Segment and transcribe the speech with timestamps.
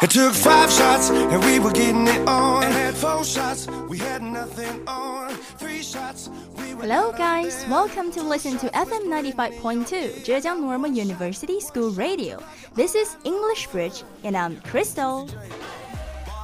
[0.00, 2.64] It took five shots and we were getting it on.
[2.64, 5.30] And had four shots, we had nothing on.
[5.58, 6.86] Three shots, we were.
[6.86, 7.66] Hello, guys.
[7.68, 12.42] Welcome to listen to FM 95.2 Zhejiang Normal University School Radio.
[12.74, 15.28] This is English Bridge, and I'm Crystal.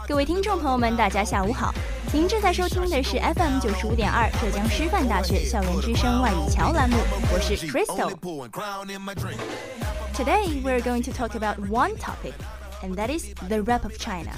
[0.07, 1.73] 各位听众朋友们，大家下午好。
[2.13, 6.99] 您正在收听的是 FM 九十五点二浙江师范大学校园之声外语桥栏目，
[7.33, 12.35] 我是 Crystal。Today we're going to talk about one topic,
[12.83, 14.33] and that is the rap of China.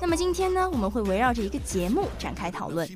[0.00, 2.88] 那么今天呢，我们会围绕着一个节目展开讨论。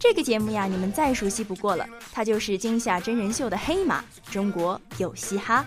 [0.00, 5.64] 这个节目呀，你们再熟悉不过了，它就是今夏真人秀的黑马——中国有嘻哈。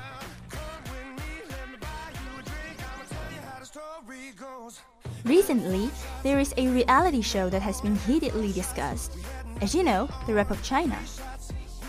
[5.24, 5.90] Recently,
[6.24, 9.12] there is a reality show that has been heatedly discussed.
[9.60, 10.98] As you know, the rap of China.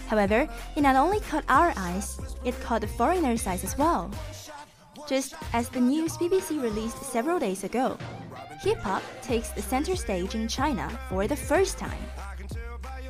[0.09, 4.09] However, it not only caught our eyes, it caught the foreigners' eyes as well.
[5.09, 7.97] Just as the news BBC released several days ago,
[8.61, 12.01] hip hop takes the center stage in China for the first time.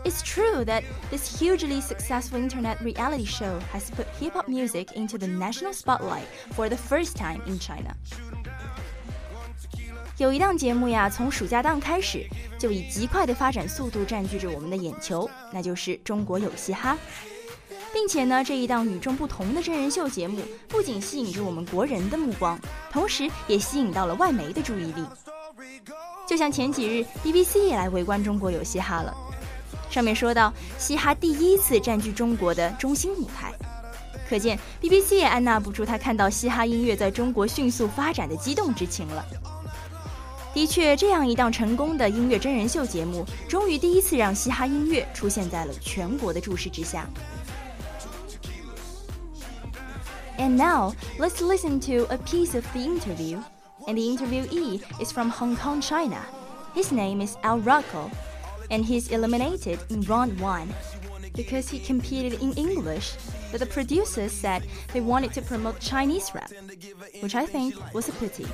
[0.04, 5.16] It's true that this hugely successful internet reality show has put hip hop music into
[5.18, 7.94] the national spotlight for the first time in China.
[10.18, 12.26] 有一档节目呀，从暑假档开始
[12.58, 16.94] 就以极快的发展速度占据着我们的眼球，那就是《中国有嘻哈》，
[17.93, 22.59] 并且呢，这一档与众不同的真人秀节目不仅吸引着我们国人的目光，
[22.91, 25.05] 同时也吸引到了外媒的注意力。
[26.27, 29.13] 就像前几日 BBC 也来围观《中国有嘻哈》了，
[29.89, 33.51] 上面说到嘻哈第一次占据中国的中心舞台，
[34.29, 39.25] 可见 BBC 也按捺不住他看到嘻哈音乐在中国迅速发展的激动之情了。
[40.53, 47.05] 的确，这样一档成功的音乐真人秀节目，终于第一次让嘻哈音乐出现在了全国的注视之下。
[50.38, 53.40] And now, let's listen to a piece of the interview.
[53.88, 56.20] And the interviewee is from Hong Kong, China.
[56.74, 58.10] His name is Al Rocco,
[58.70, 60.68] and he's eliminated in round one
[61.34, 63.14] because he competed in English.
[63.50, 66.50] But the producers said they wanted to promote Chinese rap,
[67.22, 68.46] which I think was a pity.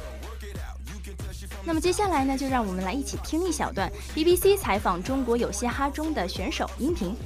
[1.64, 7.16] 那么接下来呢，就让我们来一起听一小段 BBC 采访中国有嘻哈中的选手音频。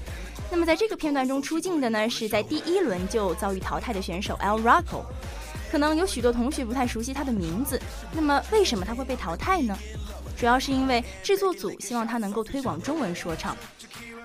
[0.51, 5.05] 那么在这个片段中出镜的呢，是在第一轮就遭遇淘汰的选手 Al Rocco。
[5.71, 7.81] 可能有许多同学不太熟悉他的名字。
[8.11, 9.75] 那么为什么他会被淘汰呢？
[10.37, 13.55] 主要是因为制作组希望他能够推广中文说唱，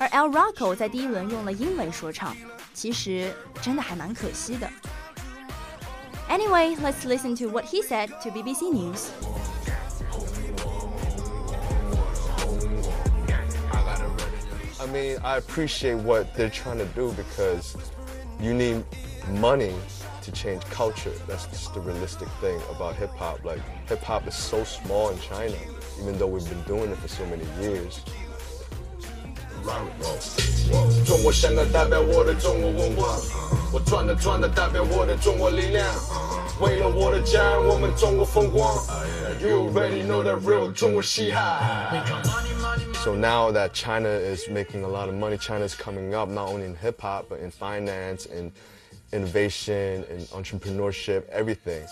[0.00, 2.36] 而 Al Rocco 在第一轮用了英文说唱，
[2.74, 3.32] 其实
[3.62, 4.68] 真的还蛮可惜的。
[6.28, 9.10] Anyway, let's listen to what he said to BBC News.
[14.79, 17.75] I mean, I appreciate what they're trying to do because
[18.39, 18.83] you need
[19.39, 19.73] money
[20.23, 21.13] to change culture.
[21.27, 23.43] That's just the realistic thing about hip hop.
[23.43, 25.57] Like, hip hop is so small in China,
[26.01, 28.01] even though we've been doing it for so many years.
[31.05, 33.15] 中国香港代表我的中国文化，
[33.71, 35.85] 我赚的赚的代表我的中国力量。
[36.59, 38.75] 为了我的家人，我们中国风光。
[39.39, 41.59] You already know that real 中国嘻哈。
[43.06, 46.48] So now that China is making a lot of money, China is coming up not
[46.48, 48.50] only in hip hop but in finance and
[49.12, 51.86] innovation and entrepreneurship, everything.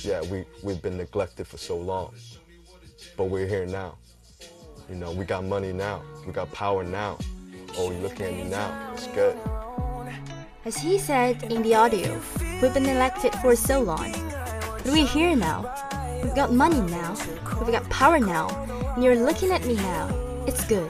[0.00, 2.14] Yeah, we we've been neglected for so long,
[3.18, 3.98] but we're here now.
[4.88, 7.18] You know, we got money now, we got power now.
[7.76, 8.90] Oh, you're looking at me now.
[8.94, 9.36] It's good.
[10.64, 12.22] As he said in the audio,
[12.62, 14.12] we've been elected for so long,
[14.82, 15.60] but we're here now.
[16.22, 17.18] We've got money now.
[17.60, 18.73] We've got power now.
[18.96, 20.08] You're looking at me now.
[20.46, 20.88] It's good.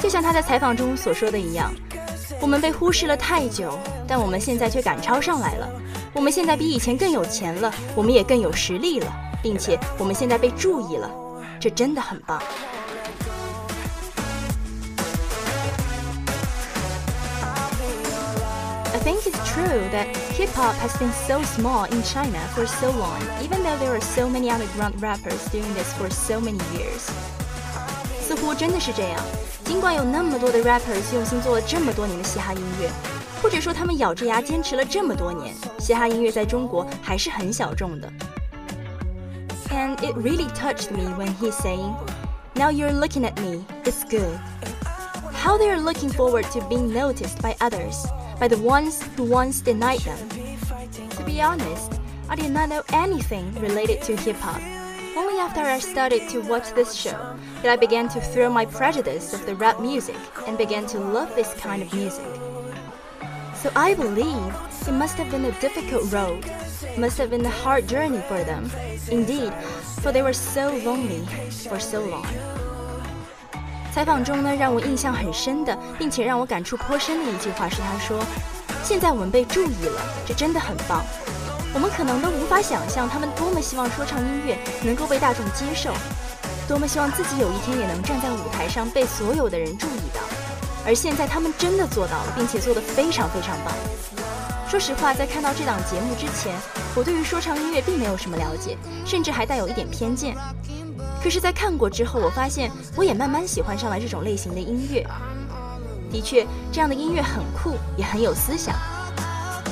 [0.00, 1.70] 就像他在采访中所说的一样，
[2.40, 3.78] 我们被忽视了太久，
[4.08, 5.68] 但我们现在却赶超上来了。
[6.14, 9.12] 我们现在比以前更有钱了，我们也更有实力了，
[9.42, 11.10] 并且我们现在被注意了，
[11.60, 12.40] 这真的很棒。
[19.05, 23.63] think it's true that hip hop has been so small in China for so long, even
[23.63, 27.09] though there are so many underground rappers doing this for so many years.
[28.21, 29.19] 似乎真的是这样，
[29.65, 32.89] 尽管有那么多的 rappers 用心做了这么多年的嘻哈音乐，
[33.41, 38.07] 或者说他们咬着牙坚持了这么多年，嘻哈音乐在中国还是很小众的。
[39.69, 41.93] And it really touched me when he's saying,
[42.55, 43.63] "Now you're looking at me.
[43.83, 44.37] It's good."
[45.33, 48.05] How they are looking forward to being noticed by others
[48.38, 50.28] by the ones who once denied them.
[51.10, 54.60] To be honest, I did not know anything related to hip hop.
[55.16, 59.32] Only after I started to watch this show that I began to throw my prejudice
[59.32, 60.16] of the rap music
[60.46, 62.26] and began to love this kind of music.
[63.54, 64.54] So I believe
[64.86, 66.44] it must have been a difficult road,
[66.98, 68.70] must have been a hard journey for them.
[69.10, 69.52] Indeed,
[70.02, 71.24] for they were so lonely
[71.68, 72.26] for so long.
[73.96, 78.22] 采访中呢，让我印象很深的，并且让我感触颇深的一句话是，他说
[78.84, 81.02] ：“现在我们被注意了，这真的很棒。
[81.72, 85.94] 我们可能都无法想象他们多么希望说唱音乐能够被大众接受，
[86.68, 90.20] 多么希望自己有一天也能站在舞台上被所有的人注意到。
[90.84, 93.72] 而现在他们真的做到了，并且做得非常非常棒。
[94.68, 96.54] 说实话，在看到这档节目之前，
[96.94, 98.76] 我对于说唱音乐并没有什么了解，
[99.06, 100.36] 甚至还带有一点偏见。”
[101.26, 105.04] 可是，在看过之后，我发现我也慢慢喜欢上了这种类型的音乐。
[106.08, 108.76] 的确，这样的音乐很酷，也很有思想。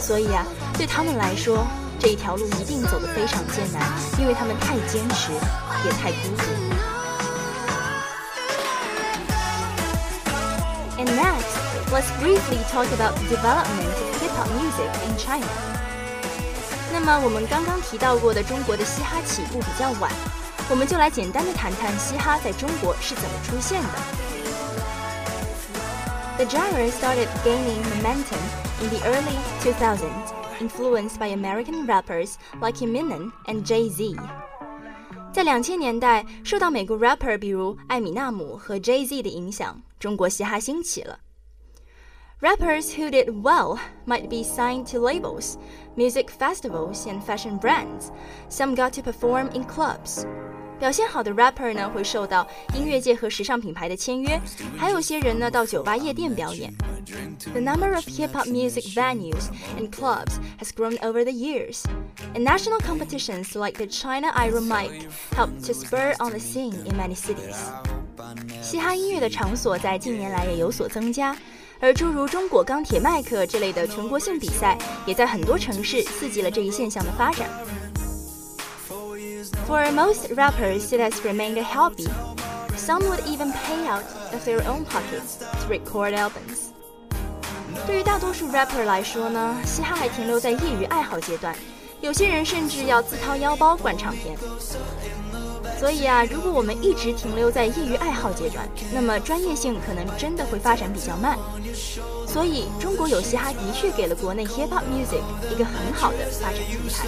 [0.00, 0.44] 所以啊，
[0.76, 1.64] 对他们来说，
[2.00, 3.80] 这一条路一定走得非常艰难，
[4.18, 5.30] 因为他们太坚持，
[5.84, 6.42] 也太孤独。
[10.98, 11.54] And next,
[11.92, 15.46] let's briefly talk about the development of hip hop music in China.
[16.92, 20.10] 那么，我们刚刚提到过的中国的嘻哈起步比较晚。
[20.69, 23.89] 我们就来简单的谈谈嘻哈在中国是怎么出现的。
[26.37, 28.39] The genre started gaining momentum
[28.81, 34.15] in the early 2000s, influenced by American rappers like Eminem and Jay-Z.
[35.33, 41.19] 在两千年代，受到美国 rapper 比如艾米纳姆和 Jay-Z 的影响，中国嘻哈兴起了。
[42.41, 43.77] Rappers who did well
[44.07, 45.55] might be signed to labels,
[45.97, 48.11] music festivals, and fashion brands.
[48.49, 50.25] Some got to perform in clubs.
[50.83, 54.39] 表现好的 rapper 呢，会受到音乐界和时尚品牌的签约，
[54.77, 56.73] 还有些人呢到酒吧夜店表演。
[57.51, 61.83] The number of hip hop music venues and clubs has grown over the years,
[62.33, 66.95] and national competitions like the China Iron Mike helped to spur on the scene in
[66.95, 67.57] many cities.
[68.61, 71.35] 嘻哈音乐的场所在近年来也有所增加，
[71.79, 77.49] 而诸如中国钢铁麦克这类的全国性比赛，也在很多城市刺激了这一现象的发展。
[79.66, 82.06] For most rappers, it has remained a hobby.
[82.76, 86.70] Some would even pay out of their own pockets to record albums.
[87.86, 91.56] 对于大多数 rapper 来说呢，嘻哈还停留在业余爱好阶段，
[92.02, 94.36] 有些人甚至要自掏腰包灌唱片。
[95.80, 101.38] 所以啊，如果我们一直停留在业余爱好阶段，那么专业性可能真的会发展比较慢。
[102.28, 107.06] 所以，中国有嘻哈的确给了国内 hip hop music 一个很好的发展平台。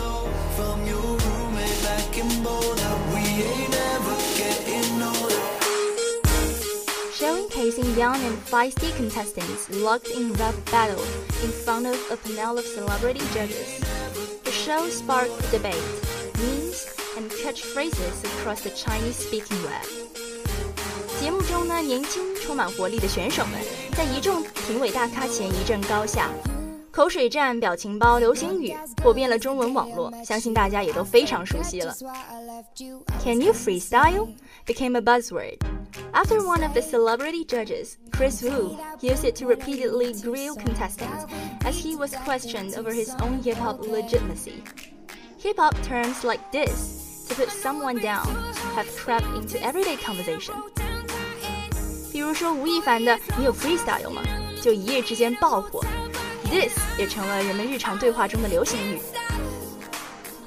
[7.21, 11.03] Showcasing young and feisty contestants locked in rap battle
[11.44, 13.79] in front of a panel of celebrity judges.
[14.44, 15.75] The show sparked debate,
[16.38, 19.85] memes, and catchphrases across the Chinese-speaking web.
[21.19, 23.62] 节目中呢，年轻、充满活力的选手们
[23.95, 26.31] 在一众评委大咖前一阵高下，
[26.96, 31.94] 口水战、表情包、流行语火遍了中文网络，相信大家也都非常熟悉了。
[33.22, 34.28] Can you freestyle?
[34.64, 35.58] became a buzzword.
[36.14, 41.26] After one of the celebrity judges, Kris Wu, used it to repeatedly grill contestants
[41.66, 44.62] as he was questioned over his own hip hop legitimacy.
[45.40, 48.26] Hip hop terms like this, to put someone down,
[48.75, 50.54] have crept into everyday conversation.
[52.10, 54.22] 比如说吴亦凡的“你有 freestyle 吗”，
[54.62, 55.84] 就一夜之间爆火。
[56.56, 58.99] This 也成了人们日常对话中的流行语。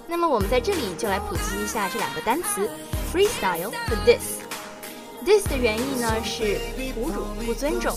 [0.07, 2.67] 那么我们在这里就来普及一下这两个单词
[3.13, 4.39] ：freestyle 和 this。
[5.23, 6.57] this 的原意呢是
[6.97, 7.95] 侮辱、不尊重，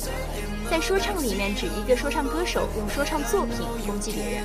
[0.72, 4.42] 在说唱里面指一个说唱歌手用说唱作品攻击别人。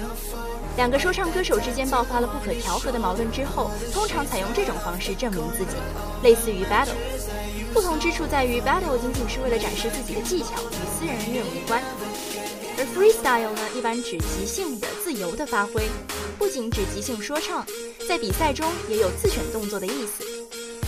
[0.76, 5.78] 两个说唱歌手之间爆发了不可调和的矛盾之后，通常采用这种方式证明自己，
[6.24, 6.92] 类似于 battle。
[7.74, 11.82] 不同之处在于，battle 仅仅是为了展示自己的技巧，与私人恩怨无关。
[12.78, 15.88] 而 freestyle 呢，一般指即兴的、自由的发挥，
[16.38, 17.66] 不仅指即兴说唱，
[18.06, 20.26] 在比赛中也有自选动作的意思，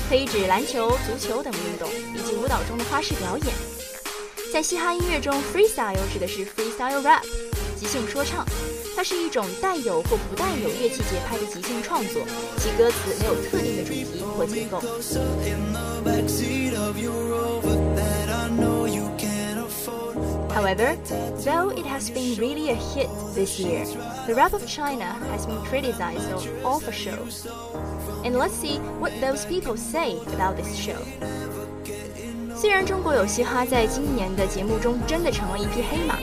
[0.10, 3.79] 可以指篮球、足球等运动以及舞蹈中的花式表演。
[4.53, 7.23] 在嘻哈音乐中，freestyle 指的是 freestyle rap，
[7.77, 8.47] 即兴说唱，
[8.95, 12.23] 它是一种带有或不带有乐器节拍的即兴创作，
[12.59, 14.81] 其歌词没有特定的主题或结构。
[20.55, 20.97] However,
[21.45, 23.85] though it has been really a hit this year,
[24.27, 26.31] the rap of China has been criticized
[26.63, 27.27] all for show.
[28.23, 31.03] And let's see what those people say about this show.
[32.60, 36.18] 虽然中国有嘻哈在今年的节目中真的成了一匹黑马，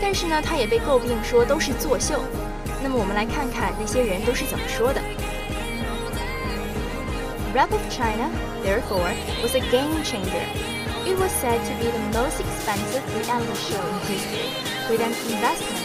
[0.00, 2.20] 但是呢，它也被诟病说都是作秀。
[2.80, 5.02] 那么我们来看看那些人都是怎么说的。
[7.52, 8.30] Rap of China,
[8.62, 9.10] therefore,
[9.42, 10.46] was a game changer
[11.04, 14.54] it was said to be the most expensive reality show in history,
[14.88, 15.82] with an investment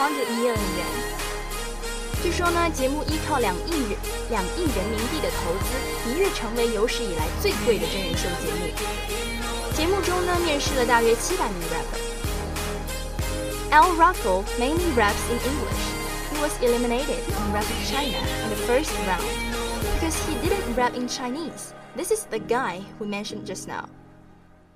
[0.00, 1.09] hundred million 元。
[2.30, 3.98] 说呢，节目依靠两亿人
[4.30, 8.70] 两亿人民币的投资，一跃成为有史以来最贵的真人秀节目。
[9.74, 11.98] 节目中呢，面试了大约七百名 rapper。
[13.70, 15.90] Al Rockel mainly raps in English.
[16.32, 19.24] He was eliminated in Rap of China in the first round
[19.94, 21.72] because he didn't rap in Chinese.
[21.96, 23.84] This is the guy we mentioned just now.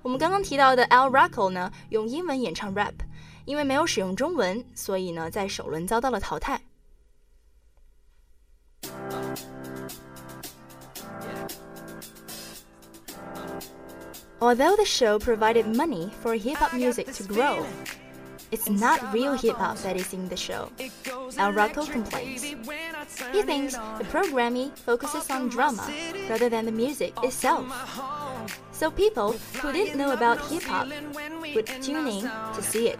[0.01, 2.93] 我们刚刚提到的 Al Rockel 呢，用英文演唱 rap，
[3.45, 6.61] 因为没有使用中文，所以呢，在首轮遭到了淘汰。
[14.41, 17.65] Although the show provided money for hip hop music to grow,
[18.51, 20.69] it's not real hip hop that is in the show.
[21.37, 22.43] Al Rocco complains.
[22.43, 25.89] He thinks the programming focuses on drama
[26.29, 27.65] rather than the music itself.
[28.71, 30.87] So people who didn't know about hip hop
[31.55, 32.99] would tune in to see it.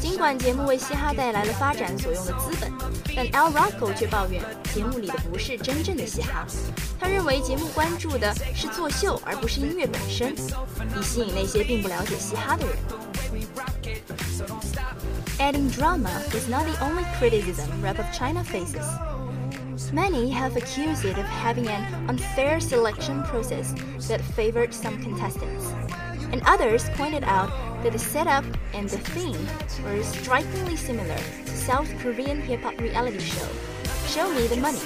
[0.00, 2.72] 尽管节目为嘻哈带来了发展所用的资本，
[3.14, 4.42] 但 Al Rocco 却抱怨
[4.72, 6.46] 节目里的不是真正的嘻哈。
[6.98, 10.34] 他认为节目关注的是作秀，而不是音乐本身，
[10.98, 12.76] 以吸引那些并不了解嘻哈的人。
[15.38, 18.86] Adam Drama is not the only criticism Rap of China faces.
[19.92, 23.74] Many have accused it of having an unfair selection process
[24.08, 25.72] that favored some contestants,
[26.32, 27.50] and others pointed out
[27.83, 29.47] the setup and the theme
[29.83, 33.47] were strikingly similar to South Korean hip hop reality show,
[34.07, 34.81] Show Me the Money.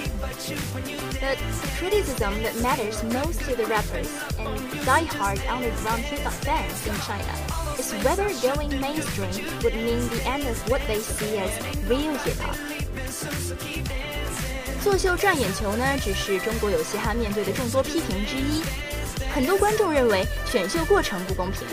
[1.19, 6.87] But the criticism that matters most to the rappers and die-hard underground hip hop fans
[6.87, 7.33] in China
[7.79, 9.31] is whether going mainstream
[9.63, 11.51] would mean the end of what they see as
[11.87, 12.57] real hip hop.
[14.81, 18.61] 作秀赚眼球呢，只是中国有嘻哈面对的众多批评之一。
[19.34, 21.66] 很多观众认为选秀过程不公平，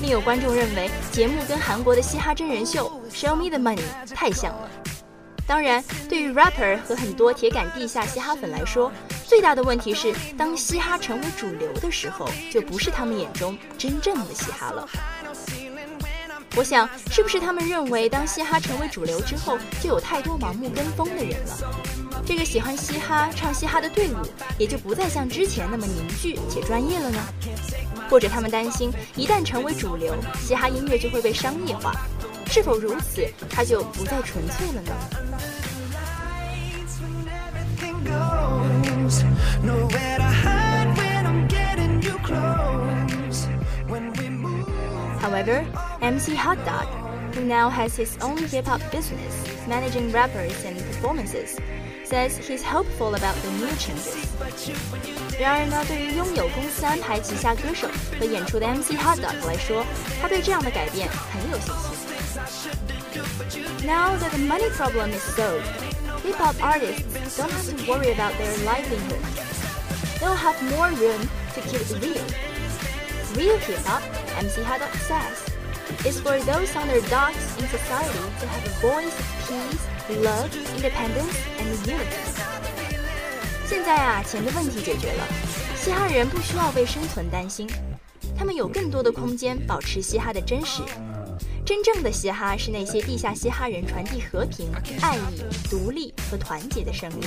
[0.00, 3.78] 另有观众认为节目跟韩国的嘻哈真人秀《Show Me the Money》
[4.12, 4.68] 太像了。
[5.46, 8.90] 当然，对于 rapper 和很多铁杆地下嘻哈粉来说，
[9.24, 14.88] 最大的问题是，当嘻哈成为主流的时候，就不是他们眼中真正的嘻哈了。
[16.56, 21.56] 我想，是不是他们认为，当嘻哈成为主流之后，就有太多盲目跟风的人了？
[22.24, 24.16] 这个喜欢嘻哈、唱嘻哈的队伍
[24.58, 27.18] 也就不再像之前那么凝聚且专业了呢？
[28.08, 31.92] 或者他们担心，一旦成为主流，嘻哈音乐就会被商业化？
[32.48, 34.92] 是否如此，它就不再纯粹了呢
[45.20, 45.64] ？However,
[46.00, 46.86] MC Hot Dog,
[47.34, 49.34] who now has his own hip hop business,
[49.68, 51.58] managing rappers and performances.
[52.05, 54.25] says he's hopeful about the new changes.
[55.39, 57.87] 然而呢，对于拥有公司安排旗下歌手
[58.19, 59.85] 和演出的 MC Hotdog 来说，
[60.21, 61.91] 他对这样的改变很有信心。
[63.85, 65.65] Now that the money problem is solved,
[66.23, 69.19] hip hop artists don't have to worry about their livelihood.
[70.19, 72.23] They'll have more room to keep it real.
[73.35, 74.03] Real hip hop,
[74.39, 75.44] MC Hotdog says,
[76.05, 81.69] is for those underdogs in society to have a voice of peace Love, independence, and
[81.87, 82.05] unity.
[83.65, 85.25] 现在啊，钱的问题解决了，
[85.77, 87.65] 嘻哈人不需要为生存担心，
[88.37, 90.81] 他们有更多的空间保持嘻哈的真实。
[91.65, 94.69] 真正的嘻哈是那些地下嘻哈人传递和平、
[95.01, 97.21] 爱意、独立和团结的声音。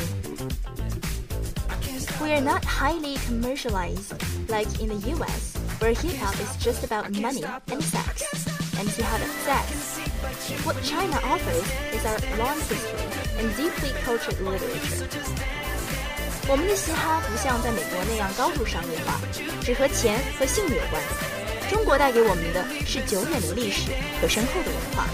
[2.21, 4.13] We are not highly commercialized
[4.49, 8.38] like in the U.S., where hip hop is just about money and sex.
[8.79, 10.01] And see how that says.
[10.65, 13.07] What China offers is our long history
[13.39, 15.07] and deeply cultured literature.
[16.47, 19.19] 我们的嘻哈不像在美国那样高度商业化，
[19.63, 21.01] 只和钱和性有关。
[21.71, 25.07] 中国带给我们的是久远的历史和深厚的文化。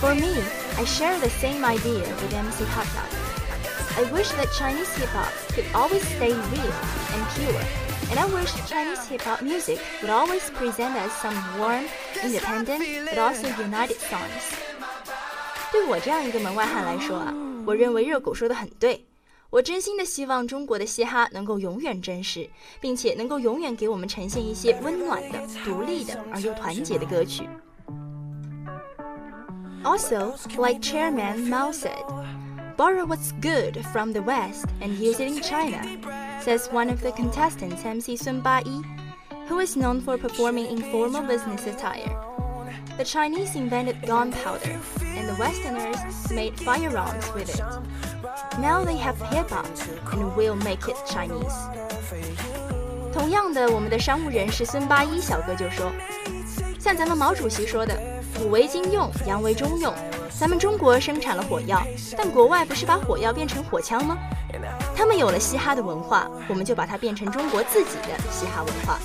[0.00, 0.42] For me,
[0.76, 3.27] I share the same idea with MC Hot Dog.
[3.96, 6.72] I wish that Chinese hip hop could always stay real
[7.14, 7.62] and pure,
[8.10, 11.84] and I wish Chinese hip hop music would always present us some warm,
[12.22, 14.54] independent, but also united songs.
[15.72, 17.34] 对我这样一个门外汉来说啊，
[17.66, 19.04] 我认为热狗说的很对。
[19.50, 27.48] 我真心的希望中国的嘻哈能够永远真实，并且能够永远给我们呈现一些温暖的、独立的而又团结的歌曲。
[29.84, 32.02] Also, like Chairman Mao said
[32.78, 35.80] borrow what's good from the West and use it in China,
[36.40, 38.82] says one of the contestants, MC Sun Ba-yi,
[39.46, 42.10] who is known for performing in formal business attire.
[42.96, 47.62] The Chinese invented gunpowder, and the Westerners made firearms with it.
[48.60, 49.66] Now they have hip hop,
[50.12, 51.54] and we'll make it Chinese.
[53.12, 55.92] 同样的，我们的商务人士孙八一小哥就说，
[56.78, 57.96] 像咱们毛主席说的，
[58.39, 59.93] 古为今用，洋为中用。
[60.39, 61.85] 咱们中国生产了火药，
[62.17, 64.17] 但国外不是把火药变成火枪吗？
[64.95, 68.97] 他们有了嘻哈的文化，我们就把它变成中国自己的嘻哈文化。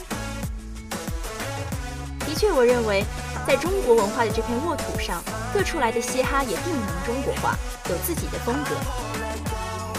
[2.21, 3.05] 的确，我认为，
[3.45, 5.21] 在中国文化的这片沃土上，
[5.53, 7.57] 各出来的嘻哈也并能中国化，
[7.91, 8.71] 有自己的风格。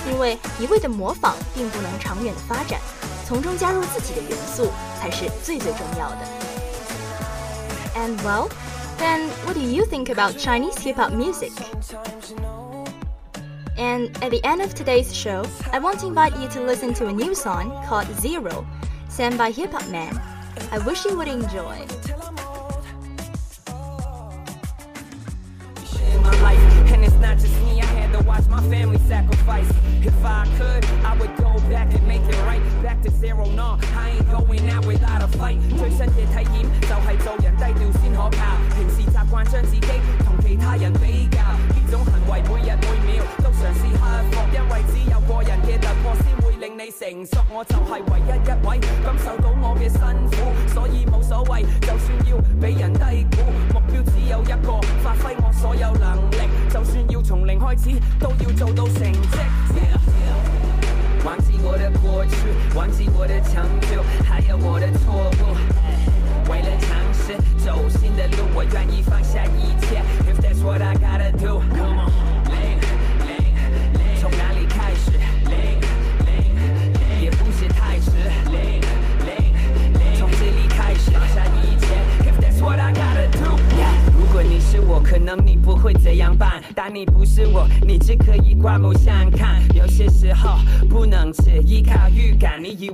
[0.10, 2.80] 因为一味的模仿并不能长远的发展，
[3.27, 6.20] 从中加入自己的元素才是最最重要的。
[7.96, 8.50] And well,
[8.99, 11.52] then what do you think about Chinese hip hop music?
[13.76, 17.07] And at the end of today's show, I want to invite you to listen to
[17.07, 18.67] a new song called Zero,
[19.09, 20.21] sang by Hip Hop Man.
[20.71, 21.87] I wish you would enjoy.
[26.93, 29.71] And it's not just me, I had to watch my family sacrifice.
[30.02, 32.61] If I could, I would go back and make it right.
[32.83, 35.59] Back to zero, no, I ain't going out without a fight.
[35.79, 37.81] 最新嘅体验就系做人低调先可靠。
[37.81, 37.94] 平时习惯
[39.52, 39.88] 將自己
[40.24, 44.00] 同其他人比較，呢種行為每日每秒都嘗試克
[44.32, 47.44] 服，因為只有個人嘅突破先會令你成熟。
[47.54, 56.50] 我就係唯一一位感受到我嘅辛苦，所以冇所謂，就算要俾人低估，目標只有一個，發揮我所有能力。
[56.70, 59.40] 就算要從零開始，都要做到成績。
[61.24, 62.36] 忘記我的过去，
[62.75, 65.85] 忘記我的成就，还有我的錯誤。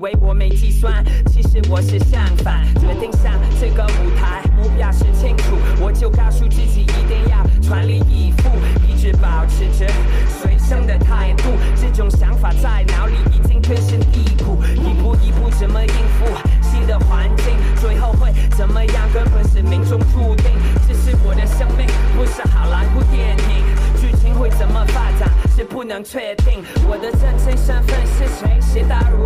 [0.01, 2.65] 感，你以為我没计算，其实我是相反。
[2.75, 8.49] 决定上这个舞台，目标是清楚，我就告诉自己一定要全力以赴，
[8.87, 9.87] 一直保持着
[10.27, 11.49] 随生的态度。
[11.75, 16.25] 这种想法在脑里已经根深蒂固，一步一步怎么应付
[16.61, 20.51] 新的环境，最后会怎么样，根本是命中注定。
[20.87, 21.85] 这是我的生命，
[22.17, 23.65] 不是好莱坞电影，
[23.99, 26.63] 剧情会怎么发展是不能确定。
[26.89, 28.59] 我的真正身份是誰？
[28.61, 29.20] 事到如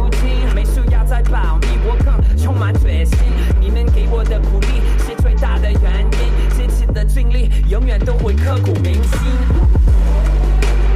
[4.26, 4.68] 的鼓勵
[5.06, 9.20] 是最大的原因，這次的经历永远都会刻骨铭心。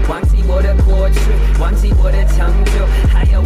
[0.08, 1.20] 忘记我的过去，
[1.60, 3.42] 忘记我的成就，还有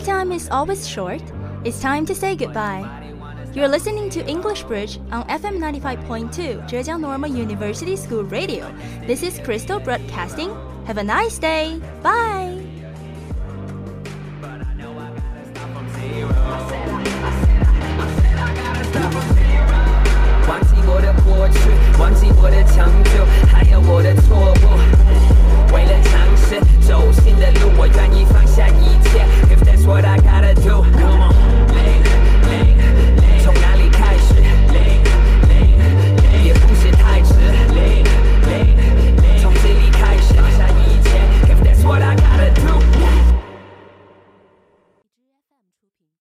[0.00, 1.22] time is always short.
[1.64, 2.84] It's time to say goodbye.
[3.54, 8.72] You're listening to English Bridge on FM 95.2 Zhejiang Normal University School Radio.
[9.06, 10.54] This is Crystal Broadcasting.
[10.86, 11.80] Have a nice day.
[12.02, 12.68] Bye.
[25.88, 29.22] 忘这走心的路我愿意放下一切
[29.54, 31.47] if that's what i gotta do come on